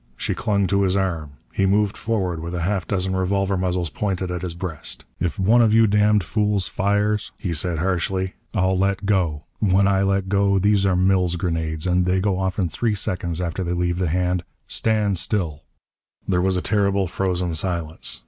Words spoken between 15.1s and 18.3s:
still!" There was a terrible, frozen silence.